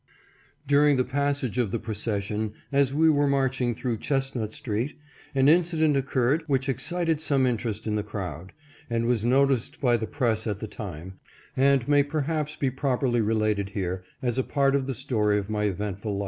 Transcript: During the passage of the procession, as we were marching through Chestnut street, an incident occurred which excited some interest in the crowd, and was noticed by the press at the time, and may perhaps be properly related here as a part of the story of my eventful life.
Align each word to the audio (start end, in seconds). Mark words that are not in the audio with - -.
During 0.65 0.97
the 0.97 1.03
passage 1.03 1.59
of 1.59 1.69
the 1.69 1.77
procession, 1.77 2.53
as 2.71 2.91
we 2.91 3.07
were 3.07 3.27
marching 3.27 3.75
through 3.75 3.97
Chestnut 3.99 4.51
street, 4.51 4.97
an 5.35 5.47
incident 5.47 5.95
occurred 5.95 6.41
which 6.47 6.67
excited 6.67 7.21
some 7.21 7.45
interest 7.45 7.85
in 7.85 7.95
the 7.97 8.01
crowd, 8.01 8.51
and 8.89 9.05
was 9.05 9.23
noticed 9.23 9.79
by 9.79 9.97
the 9.97 10.07
press 10.07 10.47
at 10.47 10.57
the 10.57 10.67
time, 10.67 11.19
and 11.55 11.87
may 11.87 12.01
perhaps 12.01 12.55
be 12.55 12.71
properly 12.71 13.21
related 13.21 13.69
here 13.69 14.03
as 14.23 14.39
a 14.39 14.43
part 14.43 14.73
of 14.75 14.87
the 14.87 14.95
story 14.95 15.37
of 15.37 15.51
my 15.51 15.65
eventful 15.65 16.17
life. 16.17 16.19